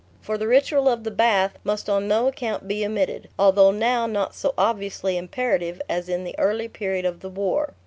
[0.19, 4.33] For the ritual of the bath must on no account be omitted although now not
[4.33, 7.75] so obviously imperative as in the early period of the war.